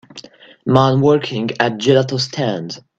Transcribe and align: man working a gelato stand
man 0.65 0.95
working 1.01 1.51
a 1.59 1.69
gelato 1.69 2.19
stand 2.19 2.83